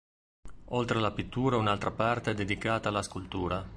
Oltre 0.69 0.95
a 0.95 0.97
alla 0.99 1.11
pittura 1.11 1.57
un'altra 1.57 1.91
parte 1.91 2.31
è 2.31 2.33
dedicata 2.33 2.89
alla 2.89 3.03
scultura. 3.03 3.63